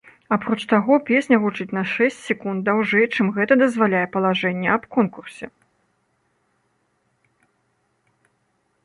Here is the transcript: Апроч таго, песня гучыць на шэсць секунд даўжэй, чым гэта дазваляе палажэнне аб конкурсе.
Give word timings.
Апроч 0.35 0.57
таго, 0.69 0.95
песня 1.09 1.37
гучыць 1.43 1.67
на 1.77 1.83
шэсць 1.95 2.21
секунд 2.29 2.63
даўжэй, 2.69 3.05
чым 3.17 3.27
гэта 3.35 3.53
дазваляе 3.63 4.01
палажэнне 4.15 4.73
аб 4.77 4.89
конкурсе. 4.97 5.51